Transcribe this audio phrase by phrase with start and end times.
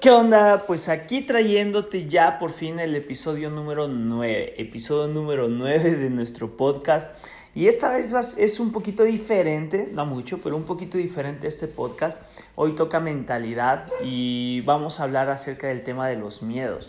[0.00, 0.64] ¿Qué onda?
[0.66, 6.56] Pues aquí trayéndote ya por fin el episodio número 9, episodio número 9 de nuestro
[6.56, 7.10] podcast.
[7.54, 12.18] Y esta vez es un poquito diferente, no mucho, pero un poquito diferente este podcast.
[12.54, 16.88] Hoy toca mentalidad y vamos a hablar acerca del tema de los miedos.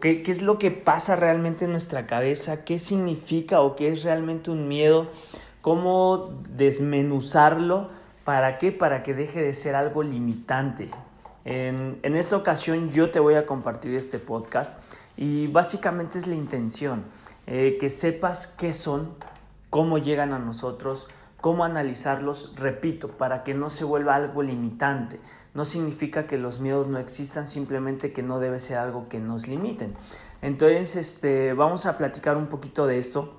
[0.00, 2.64] ¿Qué, ¿Qué es lo que pasa realmente en nuestra cabeza?
[2.64, 5.08] ¿Qué significa o qué es realmente un miedo?
[5.60, 7.88] ¿Cómo desmenuzarlo?
[8.22, 8.70] ¿Para qué?
[8.70, 10.88] Para que deje de ser algo limitante.
[11.50, 14.70] En, esta ocasión yo te voy a compartir este podcast
[15.16, 17.04] y básicamente es la intención,
[17.46, 19.14] eh, que sepas qué son,
[19.70, 21.08] cómo llegan a nosotros,
[21.40, 25.20] cómo analizarlos, repito, para que no se vuelva algo limitante.
[25.54, 29.48] No significa que los miedos no existan, simplemente que no debe ser algo que nos
[29.48, 29.94] limiten.
[30.42, 33.38] Entonces, este, vamos a platicar un poquito de esto.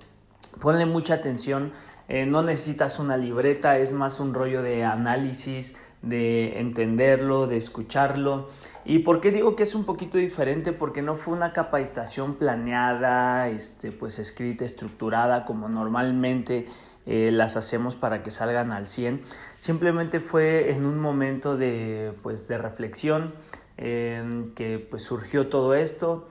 [0.59, 1.73] Ponle mucha atención,
[2.07, 8.49] eh, no necesitas una libreta, es más un rollo de análisis, de entenderlo, de escucharlo.
[8.85, 10.71] ¿Y por qué digo que es un poquito diferente?
[10.71, 16.67] Porque no fue una capacitación planeada, este, pues escrita, estructurada, como normalmente
[17.05, 19.21] eh, las hacemos para que salgan al 100.
[19.57, 23.33] Simplemente fue en un momento de, pues, de reflexión
[23.77, 26.27] que pues, surgió todo esto.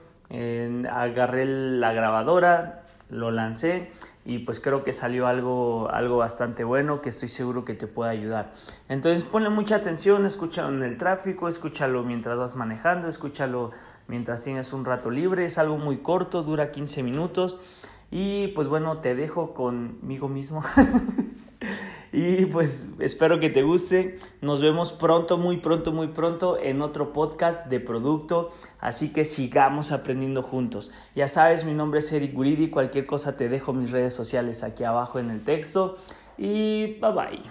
[0.91, 3.89] agarré la grabadora, lo lancé
[4.29, 8.11] y pues creo que salió algo, algo bastante bueno que estoy seguro que te puede
[8.11, 8.53] ayudar.
[8.87, 13.71] Entonces ponle mucha atención, escúchalo en el tráfico, escúchalo mientras vas manejando, escúchalo
[14.07, 17.59] mientras tienes un rato libre, es algo muy corto, dura 15 minutos
[18.11, 20.61] y pues bueno, te dejo conmigo mismo.
[22.21, 24.19] Y pues espero que te guste.
[24.41, 28.51] Nos vemos pronto, muy pronto, muy pronto en otro podcast de producto.
[28.81, 30.91] Así que sigamos aprendiendo juntos.
[31.15, 32.69] Ya sabes, mi nombre es Eric Guridi.
[32.69, 35.97] Cualquier cosa te dejo mis redes sociales aquí abajo en el texto.
[36.37, 37.41] Y bye bye.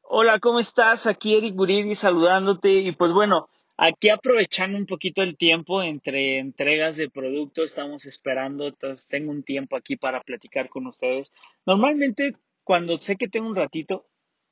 [0.00, 1.06] Hola, ¿cómo estás?
[1.06, 2.70] Aquí Eric Guridi saludándote.
[2.72, 8.68] Y pues bueno, aquí aprovechando un poquito el tiempo entre entregas de producto, estamos esperando,
[8.68, 11.34] entonces tengo un tiempo aquí para platicar con ustedes.
[11.66, 12.34] Normalmente
[12.64, 14.06] cuando sé que tengo un ratito,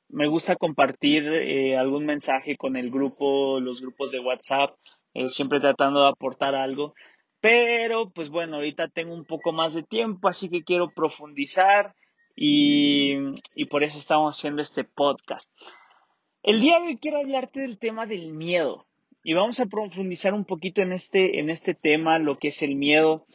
[0.09, 4.75] me gusta compartir eh, algún mensaje con el grupo, los grupos de WhatsApp,
[5.13, 6.93] eh, siempre tratando de aportar algo.
[7.39, 11.95] Pero, pues bueno, ahorita tengo un poco más de tiempo, así que quiero profundizar
[12.35, 13.15] y,
[13.55, 15.51] y por eso estamos haciendo este podcast.
[16.43, 18.85] El día de hoy quiero hablarte del tema del miedo
[19.23, 22.75] y vamos a profundizar un poquito en este, en este tema, lo que es el
[22.75, 23.25] miedo.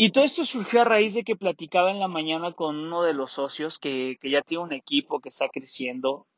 [0.00, 3.14] Y todo esto surgió a raíz de que platicaba en la mañana con uno de
[3.14, 6.28] los socios que, que ya tiene un equipo que está creciendo,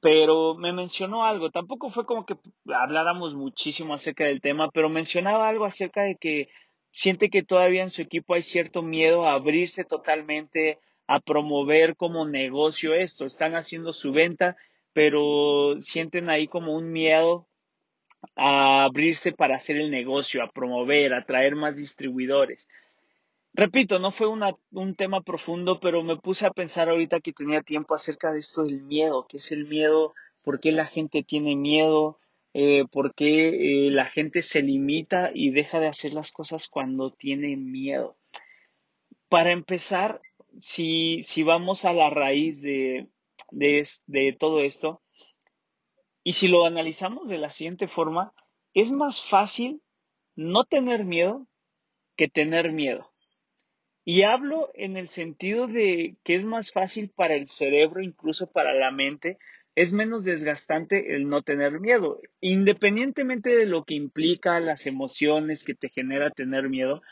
[0.00, 2.36] pero me mencionó algo, tampoco fue como que
[2.74, 6.48] habláramos muchísimo acerca del tema, pero mencionaba algo acerca de que
[6.90, 12.26] siente que todavía en su equipo hay cierto miedo a abrirse totalmente, a promover como
[12.26, 14.56] negocio esto, están haciendo su venta,
[14.94, 17.46] pero sienten ahí como un miedo
[18.36, 22.68] a abrirse para hacer el negocio, a promover, a traer más distribuidores.
[23.56, 27.94] Repito, no fue un tema profundo, pero me puse a pensar ahorita que tenía tiempo
[27.94, 30.12] acerca de esto del miedo, qué es el miedo,
[30.42, 32.20] por qué la gente tiene miedo,
[32.52, 37.14] eh, por qué eh, la gente se limita y deja de hacer las cosas cuando
[37.14, 38.18] tiene miedo.
[39.30, 40.20] Para empezar,
[40.60, 43.08] si, si vamos a la raíz de,
[43.52, 45.00] de, de todo esto,
[46.22, 48.34] y si lo analizamos de la siguiente forma,
[48.74, 49.80] es más fácil
[50.34, 51.46] no tener miedo
[52.16, 53.15] que tener miedo.
[54.08, 58.72] Y hablo en el sentido de que es más fácil para el cerebro, incluso para
[58.72, 59.36] la mente,
[59.74, 62.20] es menos desgastante el no tener miedo.
[62.40, 67.02] Independientemente de lo que implica las emociones que te genera tener miedo,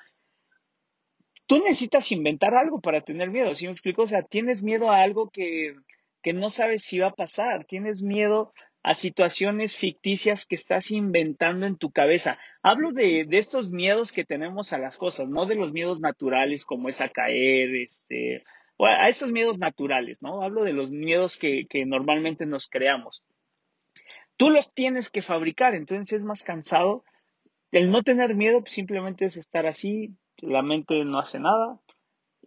[1.47, 3.57] tú necesitas inventar algo para tener miedo.
[3.57, 4.03] ¿Sí me explico?
[4.03, 5.75] O sea, tienes miedo a algo que,
[6.23, 8.53] que no sabes si va a pasar, tienes miedo
[8.85, 12.39] a situaciones ficticias que estás inventando en tu cabeza.
[12.63, 16.67] Hablo de, de, estos miedos que tenemos a las cosas, no de los miedos naturales
[16.67, 18.45] como es a caer, este,
[18.79, 20.43] a esos miedos naturales, ¿no?
[20.43, 23.25] Hablo de los miedos que, que normalmente nos creamos.
[24.37, 27.05] Tú los tienes que fabricar, entonces es más cansado.
[27.73, 31.81] El no tener miedo simplemente es estar así, la mente no hace nada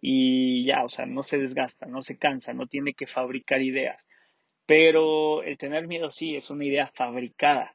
[0.00, 4.06] y ya, o sea, no se desgasta, no se cansa, no tiene que fabricar ideas.
[4.68, 7.74] Pero el tener miedo sí es una idea fabricada.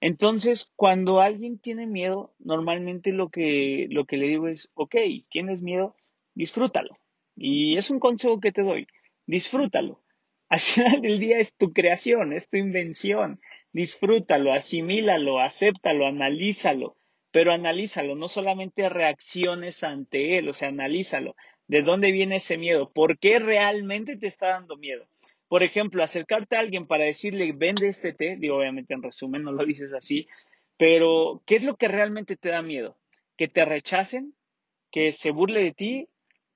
[0.00, 4.96] Entonces, cuando alguien tiene miedo, normalmente lo que, lo que le digo es, ok,
[5.28, 5.94] tienes miedo,
[6.34, 6.98] disfrútalo.
[7.36, 8.88] Y es un consejo que te doy,
[9.26, 10.02] disfrútalo.
[10.48, 13.40] Al final del día es tu creación, es tu invención.
[13.72, 16.96] Disfrútalo, asimílalo, acéptalo, analízalo,
[17.30, 21.36] pero analízalo, no solamente reacciones ante él, o sea, analízalo.
[21.68, 22.92] ¿De dónde viene ese miedo?
[22.92, 25.06] ¿Por qué realmente te está dando miedo?
[25.48, 29.52] Por ejemplo, acercarte a alguien para decirle, vende este té, digo, obviamente en resumen, no
[29.52, 30.26] lo dices así,
[30.76, 32.96] pero ¿qué es lo que realmente te da miedo?
[33.36, 34.34] ¿Que te rechacen?
[34.90, 36.08] ¿Que se burle de ti?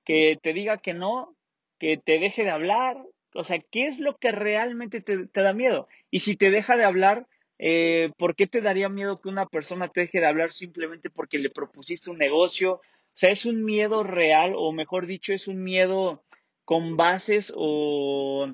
[0.03, 1.35] ¿Que te diga que no?
[1.77, 2.97] ¿Que te deje de hablar?
[3.33, 5.87] O sea, ¿qué es lo que realmente te, da miedo?
[6.09, 7.27] Y si te deja de hablar,
[7.59, 11.37] eh, ¿por qué te daría miedo que una persona te deje de hablar simplemente porque
[11.37, 12.73] le propusiste un negocio?
[12.73, 12.81] O
[13.13, 16.23] sea, es un miedo real, o mejor dicho, es un miedo
[16.65, 18.47] con bases o,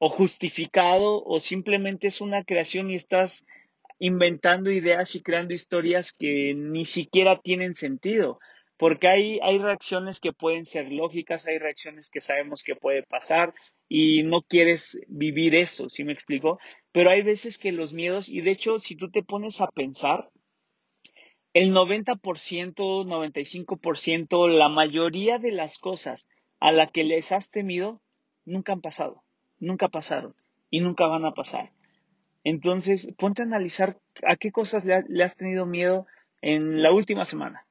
[0.00, 3.46] o justificado, o simplemente es una creación y estás
[3.98, 8.40] inventando ideas y creando historias que ni siquiera tienen sentido,
[8.78, 13.52] porque hay, hay reacciones que pueden ser lógicas, hay reacciones que sabemos que puede pasar
[13.90, 16.58] y no quieres vivir eso, ¿sí me explico?
[16.92, 20.30] Pero hay veces que los miedos, y de hecho, si tú te pones a pensar,
[21.52, 26.26] el 90%, 95%, la mayoría de las cosas
[26.58, 28.00] a las que les has temido,
[28.46, 29.24] nunca han pasado,
[29.60, 30.34] nunca pasaron
[30.70, 31.70] y nunca van a pasar.
[32.44, 36.06] Entonces, ponte a analizar a qué cosas le, has tenido miedo
[36.40, 37.66] en la última semana.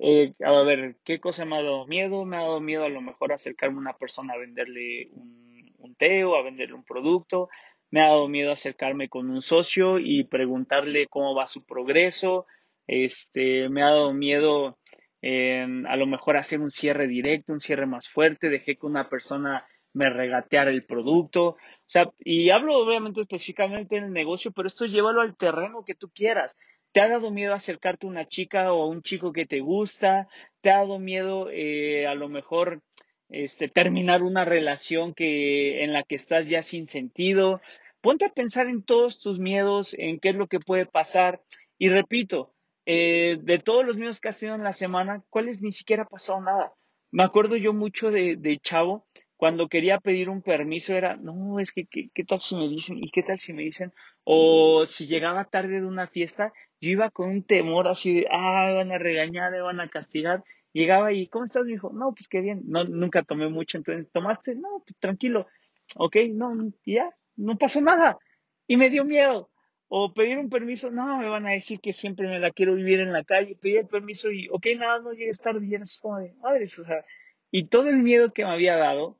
[0.00, 2.24] Eh, a ver, ¿qué cosa me ha dado miedo?
[2.24, 5.94] Me ha dado miedo a lo mejor acercarme a una persona a venderle un, un
[5.94, 7.48] té o a venderle un producto.
[7.90, 12.46] Me ha dado miedo acercarme con un socio y preguntarle cómo va su progreso.
[12.86, 14.78] Este, me ha dado miedo
[15.20, 18.48] a lo mejor hacer un cierre directo, un cierre más fuerte.
[18.48, 21.48] Dejé que una persona me regatear el producto.
[21.48, 25.94] O sea, y hablo obviamente específicamente en el negocio, pero esto llévalo al terreno que
[25.94, 26.56] tú quieras.
[26.92, 30.28] ¿Te ha dado miedo acercarte a una chica o a un chico que te gusta?
[30.60, 32.82] ¿Te ha dado miedo eh, a lo mejor
[33.28, 37.60] este, terminar una relación que, en la que estás ya sin sentido?
[38.00, 41.42] Ponte a pensar en todos tus miedos, en qué es lo que puede pasar.
[41.76, 42.54] Y repito,
[42.86, 46.08] eh, de todos los miedos que has tenido en la semana, ¿cuáles ni siquiera ha
[46.08, 46.72] pasado nada?
[47.10, 49.06] Me acuerdo yo mucho de, de Chavo,
[49.38, 52.98] cuando quería pedir un permiso era, no, es que, ¿qué, tal si me dicen?
[52.98, 53.92] ¿Y qué tal si me dicen?
[54.24, 58.64] O si llegaba tarde de una fiesta, yo iba con un temor así de, ah,
[58.66, 60.42] me van a regañar, me van a castigar.
[60.72, 61.66] Llegaba y, ¿cómo estás?
[61.66, 62.62] Me dijo, no, pues qué bien.
[62.66, 64.56] No, nunca tomé mucho, entonces, ¿tomaste?
[64.56, 65.46] No, pues, tranquilo.
[65.94, 68.18] Ok, no, ya, no pasó nada.
[68.66, 69.50] Y me dio miedo.
[69.86, 72.98] O pedir un permiso, no, me van a decir que siempre me la quiero vivir
[72.98, 73.54] en la calle.
[73.54, 75.64] Pedí el permiso y, ok, nada, no llegues tarde.
[75.64, 77.04] Y era así como de, madres, o sea,
[77.52, 79.16] y todo el miedo que me había dado,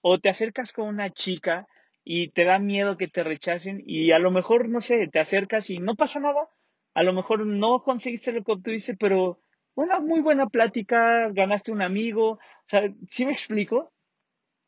[0.00, 1.66] o te acercas con una chica
[2.04, 5.68] y te da miedo que te rechacen y a lo mejor, no sé, te acercas
[5.70, 6.48] y no pasa nada.
[6.94, 9.40] A lo mejor no conseguiste lo que obtuviste, pero
[9.74, 12.30] una muy buena plática, ganaste un amigo.
[12.30, 13.92] O sea, ¿sí me explico?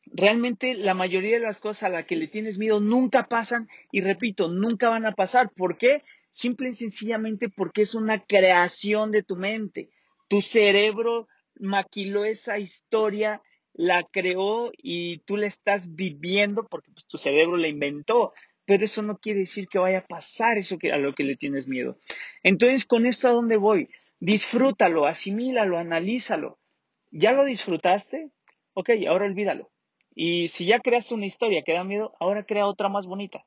[0.05, 4.01] Realmente la mayoría de las cosas a las que le tienes miedo nunca pasan y
[4.01, 5.51] repito, nunca van a pasar.
[5.55, 6.03] ¿Por qué?
[6.29, 9.89] Simple y sencillamente porque es una creación de tu mente.
[10.29, 11.27] Tu cerebro
[11.59, 13.41] maquiló esa historia
[13.73, 18.33] la creó y tú la estás viviendo porque pues, tu cerebro la inventó,
[18.65, 21.35] pero eso no quiere decir que vaya a pasar eso que, a lo que le
[21.35, 21.97] tienes miedo.
[22.43, 23.89] Entonces, con esto a dónde voy?
[24.19, 26.59] Disfrútalo, asimílalo, analízalo.
[27.11, 28.29] ¿Ya lo disfrutaste?
[28.73, 29.71] Ok, ahora olvídalo.
[30.13, 33.45] Y si ya creaste una historia que da miedo, ahora crea otra más bonita.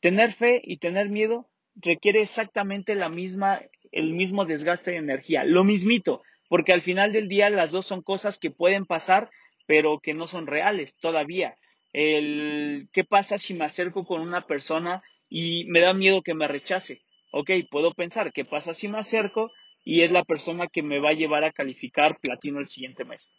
[0.00, 3.60] Tener fe y tener miedo requiere exactamente la misma,
[3.92, 8.02] el mismo desgaste de energía, lo mismito, porque al final del día las dos son
[8.02, 9.30] cosas que pueden pasar,
[9.66, 11.56] pero que no son reales todavía.
[11.92, 16.48] El, ¿Qué pasa si me acerco con una persona y me da miedo que me
[16.48, 17.02] rechace?
[17.32, 19.50] Ok, puedo pensar, ¿qué pasa si me acerco
[19.84, 23.32] y es la persona que me va a llevar a calificar platino el siguiente mes?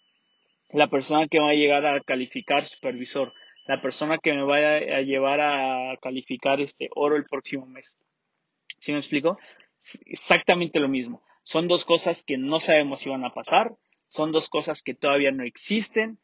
[0.70, 3.34] La persona que va a llegar a calificar supervisor,
[3.68, 8.00] la persona que me va a llevar a calificar este oro el próximo mes.
[8.80, 9.38] ¿Sí me explico?
[10.06, 11.24] Exactamente lo mismo.
[11.44, 13.76] Son dos cosas que no sabemos si van a pasar,
[14.08, 16.20] son dos cosas que todavía no existen,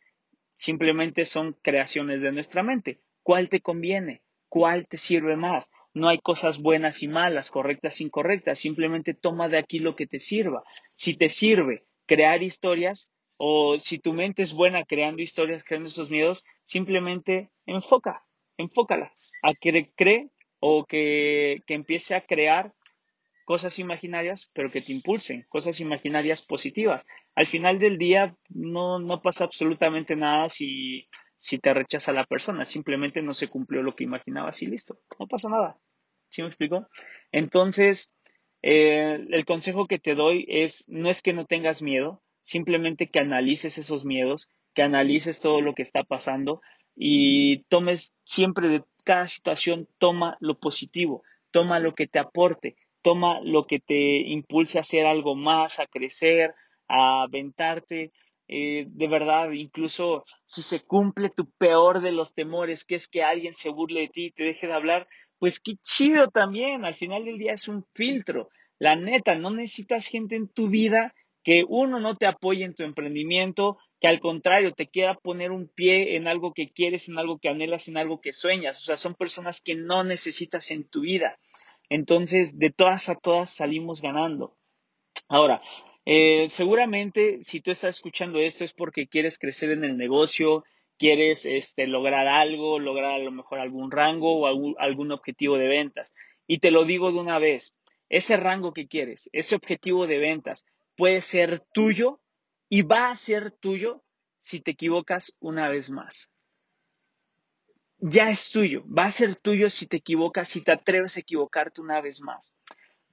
[0.55, 2.99] simplemente son creaciones de nuestra mente.
[3.21, 4.21] ¿Cuál te conviene?
[4.49, 5.71] ¿Cuál te sirve más?
[5.93, 10.07] No hay cosas buenas y malas, correctas e incorrectas, simplemente toma de aquí lo que
[10.07, 10.63] te sirva.
[10.95, 16.09] Si te sirve crear historias o si tu mente es buena creando historias, creando esos
[16.09, 18.25] miedos, simplemente enfoca,
[18.57, 22.73] enfócala a que cree o que, que empiece a crear
[23.45, 27.05] cosas imaginarias, pero que te impulsen, cosas imaginarias positivas.
[27.35, 32.65] Al final del día no, no pasa absolutamente nada si, si te rechaza la persona,
[32.65, 35.77] simplemente no se cumplió lo que imaginabas y listo, no pasa nada.
[36.29, 36.87] ¿Sí me explico?
[37.31, 38.13] Entonces,
[38.61, 43.19] eh, el consejo que te doy es, no es que no tengas miedo, simplemente que
[43.19, 46.61] analices esos miedos, que analices todo lo que está pasando
[46.95, 53.39] y tomes siempre de cada situación, toma lo positivo, toma lo que te aporte, toma
[53.43, 56.55] lo que te impulse a hacer algo más, a crecer,
[56.87, 58.11] a aventarte.
[58.47, 63.23] eh, de verdad, incluso si se cumple tu peor de los temores, que es que
[63.23, 65.07] alguien se burle de ti y te deje de hablar,
[65.39, 68.49] pues qué chido también, al final del día es un filtro.
[68.79, 72.83] La neta, no necesitas gente en tu vida que uno no te apoye en tu
[72.83, 77.37] emprendimiento, que al contrario te quiera poner un pie en algo que quieres, en algo
[77.39, 78.79] que anhelas, en algo que sueñas.
[78.81, 81.37] O sea, son personas que no necesitas en tu vida.
[81.93, 84.57] Entonces, de todas a todas salimos ganando.
[85.27, 85.61] Ahora,
[86.07, 90.63] eh, seguramente si tú estás escuchando esto es porque quieres crecer en el negocio,
[90.97, 95.67] quieres este, lograr algo, lograr a lo mejor algún rango o algún, algún objetivo de
[95.67, 96.15] ventas.
[96.47, 97.75] Y te lo digo de una vez,
[98.09, 102.21] ese rango que quieres, ese objetivo de ventas puede ser tuyo
[102.69, 104.03] y va a ser tuyo
[104.39, 106.32] si te equivocas una vez más.
[108.05, 111.79] Ya es tuyo, va a ser tuyo si te equivocas, si te atreves a equivocarte
[111.79, 112.53] una vez más.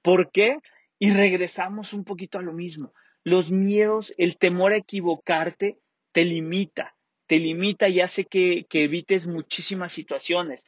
[0.01, 0.57] ¿Por qué?
[0.99, 2.93] Y regresamos un poquito a lo mismo.
[3.23, 5.79] Los miedos, el temor a equivocarte
[6.11, 6.93] te limita,
[7.25, 10.67] te limita y hace que, evites muchísimas situaciones.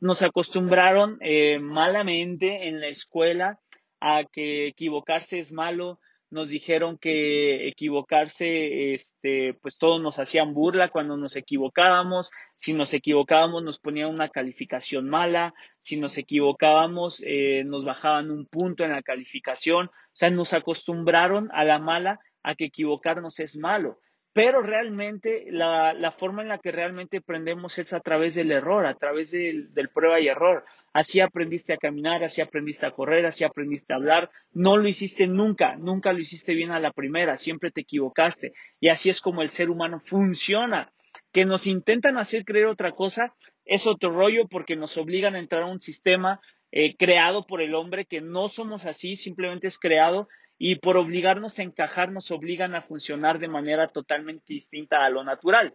[0.00, 3.58] nos acostumbraron eh, malamente en la escuela
[3.98, 5.98] a que equivocarse es malo,
[6.34, 12.92] nos dijeron que equivocarse, este, pues todos nos hacían burla cuando nos equivocábamos, si nos
[12.92, 18.90] equivocábamos nos ponían una calificación mala, si nos equivocábamos eh, nos bajaban un punto en
[18.90, 24.00] la calificación, o sea, nos acostumbraron a la mala a que equivocarnos es malo.
[24.32, 28.94] Pero realmente la, forma en la que realmente aprendemos es a través del error, a
[28.94, 30.64] través del, del, prueba y error.
[30.94, 34.30] Así aprendiste a caminar, así aprendiste a correr, así aprendiste a hablar.
[34.52, 38.52] No lo hiciste nunca, nunca lo hiciste bien a la primera, siempre te equivocaste.
[38.80, 40.92] Y así es como el ser humano funciona.
[41.32, 43.34] Que nos intentan hacer creer otra cosa
[43.64, 47.74] es otro rollo porque nos obligan a entrar a un sistema eh, creado por el
[47.74, 52.74] hombre que no somos así, simplemente es creado y por obligarnos a encajar nos obligan
[52.74, 55.74] a funcionar de manera totalmente distinta a lo natural.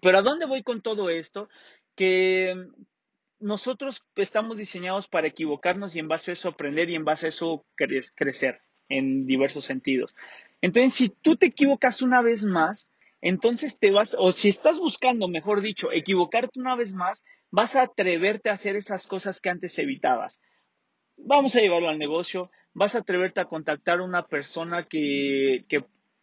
[0.00, 1.48] Pero ¿a dónde voy con todo esto?
[1.94, 2.54] Que
[3.42, 7.28] nosotros estamos diseñados para equivocarnos y en base a eso aprender y en base a
[7.28, 10.16] eso crecer en diversos sentidos.
[10.60, 15.28] Entonces, si tú te equivocas una vez más, entonces te vas, o si estás buscando,
[15.28, 19.78] mejor dicho, equivocarte una vez más, vas a atreverte a hacer esas cosas que antes
[19.78, 20.40] evitabas.
[21.16, 25.64] Vamos a llevarlo al negocio, vas a atreverte a contactar a una persona que,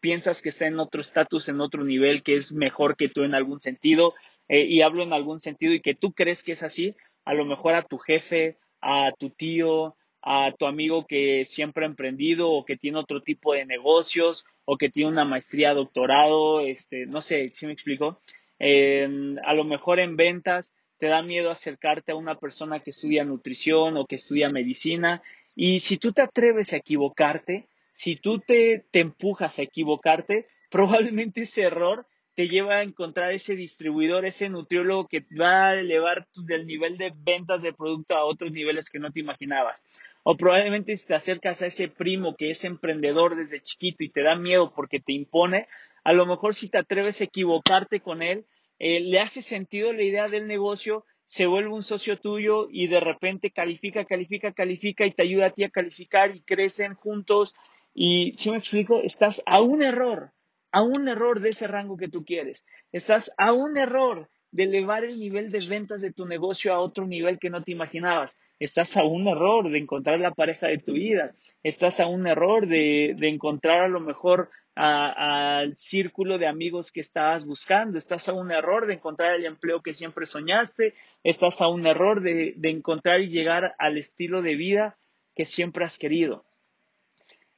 [0.01, 3.35] piensas que está en otro estatus, en otro nivel, que es mejor que tú en
[3.35, 4.13] algún sentido,
[4.47, 6.95] eh, y hablo en algún sentido y que tú crees que es así,
[7.29, 11.87] a lo mejor a tu jefe, a tu tío, a tu amigo que siempre ha
[11.87, 17.05] emprendido o que tiene otro tipo de negocios o que tiene una maestría, doctorado, este,
[17.05, 18.19] no sé, si me explico?
[18.59, 23.95] a lo mejor en ventas te da miedo acercarte a una persona que estudia nutrición
[23.95, 25.21] o que estudia medicina
[25.55, 31.41] y si tú te atreves a equivocarte, si tú te, te empujas a equivocarte, probablemente
[31.41, 32.07] ese error
[32.39, 37.11] te lleva a encontrar ese distribuidor, ese nutriólogo que va a elevar el nivel de
[37.13, 39.83] ventas de producto a otros niveles que no te imaginabas.
[40.23, 44.23] O probablemente si te acercas a ese primo que es emprendedor desde chiquito y te
[44.23, 45.67] da miedo porque te impone,
[46.05, 48.45] a lo mejor si te atreves a equivocarte con él,
[48.79, 53.01] eh, le hace sentido la idea del negocio se vuelve un socio tuyo y de
[53.01, 57.57] repente califica, califica, califica y te ayuda a ti a calificar y crecen juntos.
[57.93, 60.31] Y si me explico, estás a un error,
[60.71, 62.65] a un error de ese rango que tú quieres.
[62.91, 67.05] Estás a un error de elevar el nivel de ventas de tu negocio a otro
[67.05, 68.39] nivel que no te imaginabas.
[68.59, 71.35] Estás a un error de encontrar la pareja de tu vida.
[71.63, 74.49] Estás a un error de, de encontrar a lo mejor
[74.81, 79.81] al círculo de amigos que estabas buscando, estás a un error de encontrar el empleo
[79.81, 84.55] que siempre soñaste, estás a un error de, de encontrar y llegar al estilo de
[84.55, 84.97] vida
[85.35, 86.45] que siempre has querido.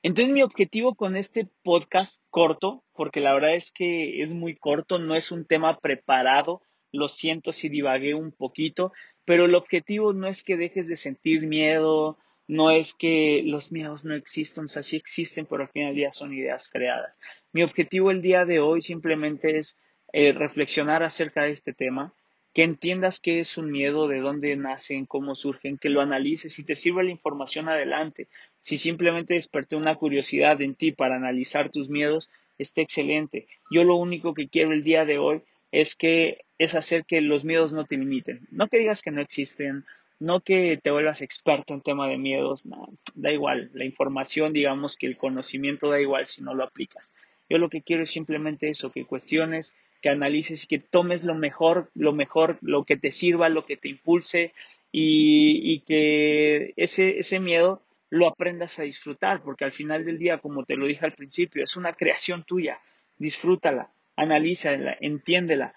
[0.04, 4.98] Entonces mi objetivo con este podcast corto, porque la verdad es que es muy corto,
[4.98, 8.92] no es un tema preparado, lo siento si divagué un poquito,
[9.26, 12.18] pero el objetivo no es que dejes de sentir miedo,
[12.48, 15.98] no es que los miedos no existan, o sea, sí existen, pero al final del
[15.98, 17.20] día son ideas creadas.
[17.54, 19.78] Mi objetivo el día de hoy simplemente es
[20.14, 22.14] eh, reflexionar acerca de este tema,
[22.54, 26.66] que entiendas qué es un miedo, de dónde nacen, cómo surgen, que lo analices, si
[26.66, 28.28] te sirve la información adelante,
[28.60, 33.48] si simplemente desperté una curiosidad en ti para analizar tus miedos, esté excelente.
[33.72, 35.42] Yo lo único que quiero el día de hoy
[35.72, 38.48] es que es hacer que los miedos no te limiten.
[38.52, 39.86] No que digas que no existen,
[40.20, 42.66] no que te vuelvas experto en tema de miedos,
[43.16, 47.14] da igual, la información, digamos que el conocimiento da igual si no lo aplicas.
[47.50, 51.36] Yo lo que quiero es simplemente eso, que cuestiones, que analices y que tomes lo
[51.36, 54.54] mejor, lo mejor, lo que te sirva, lo que te impulse
[54.92, 60.40] y, y que ese, ese miedo lo aprendas a disfrutar, porque al final del día,
[60.40, 62.80] como te lo dije al principio, es una creación tuya.
[63.18, 65.74] disfrútala, analízala, entiéndela,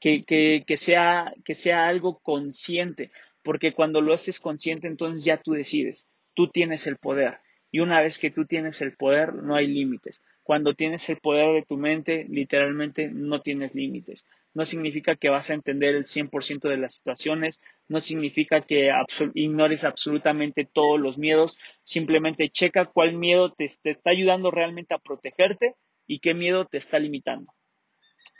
[0.00, 3.10] que, que, que, sea, que sea algo consciente,
[3.42, 7.40] porque cuando lo haces consciente, entonces ya tú decides, tú tienes el poder.
[7.70, 10.22] Y una vez que tú tienes el poder, no hay límites.
[10.42, 14.26] Cuando tienes el poder de tu mente, literalmente no tienes límites.
[14.54, 18.90] No significa que vas a entender el 100% de las situaciones, no significa que
[19.34, 24.98] ignores absolutamente todos los miedos, simplemente checa cuál miedo te, te está ayudando realmente a
[24.98, 25.74] protegerte
[26.06, 27.52] y qué miedo te está limitando.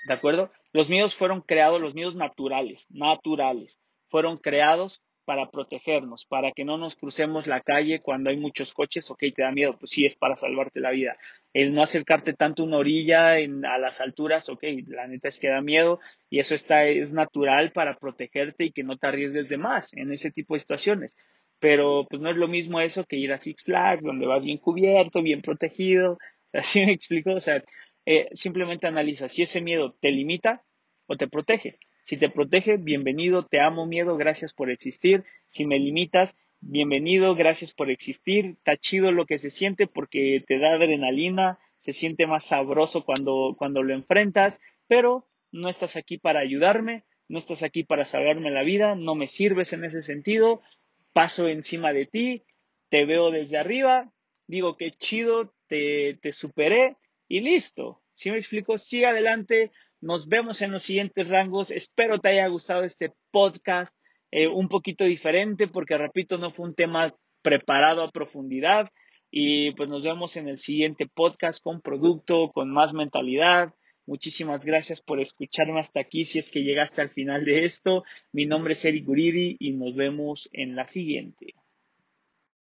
[0.06, 0.52] ¿De acuerdo?
[0.72, 6.78] Los miedos fueron creados, los miedos naturales, naturales, fueron creados para protegernos, para que no
[6.78, 10.14] nos crucemos la calle cuando hay muchos coches, ok, te da miedo, pues sí, es
[10.14, 11.18] para salvarte la vida.
[11.52, 15.48] El no acercarte tanto a una orilla a las alturas, ok, la neta es que
[15.48, 19.58] da miedo y eso está, es natural para protegerte y que no te arriesgues de
[19.58, 21.16] más en ese tipo de situaciones.
[21.58, 24.58] Pero pues no es lo mismo eso que ir a Six Flags, donde vas bien
[24.58, 26.18] cubierto, bien protegido.
[26.52, 27.62] Así me explico, o sea,
[28.06, 30.62] eh, simplemente analiza si ese miedo te limita
[31.06, 31.78] o te protege.
[32.06, 35.24] Si te protege, bienvenido, te amo miedo, gracias por existir.
[35.48, 38.54] Si me limitas, bienvenido, gracias por existir.
[38.58, 43.56] Está chido lo que se siente porque te da adrenalina, se siente más sabroso cuando,
[43.58, 48.62] cuando lo enfrentas, pero no estás aquí para ayudarme, no estás aquí para salvarme la
[48.62, 50.62] vida, no me sirves en ese sentido,
[51.12, 52.44] paso encima de ti,
[52.88, 54.12] te veo desde arriba,
[54.46, 58.00] digo que chido, te, te superé y listo.
[58.14, 61.70] Si me explico, sigue adelante, nos vemos en los siguientes rangos.
[61.70, 63.96] Espero te haya gustado este podcast
[64.30, 68.90] eh, un poquito diferente porque, repito, no fue un tema preparado a profundidad.
[69.30, 73.74] Y pues nos vemos en el siguiente podcast con producto, con más mentalidad.
[74.06, 76.24] Muchísimas gracias por escucharme hasta aquí.
[76.24, 79.96] Si es que llegaste al final de esto, mi nombre es Eric Guridi y nos
[79.96, 81.54] vemos en la siguiente.